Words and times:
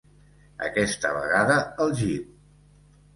Aquesta 0.67 1.11
vegada 1.17 1.57
al 1.85 1.93
jeep. 1.99 2.33